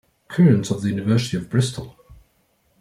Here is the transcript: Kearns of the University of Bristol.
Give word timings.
Kearns 0.29 0.71
of 0.71 0.81
the 0.81 0.89
University 0.89 1.37
of 1.37 1.47
Bristol. 1.47 1.95